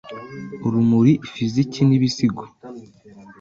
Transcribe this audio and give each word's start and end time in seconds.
urumuri, 0.67 1.13
fiziki 1.33 1.81
n’ibisigo. 1.87 2.43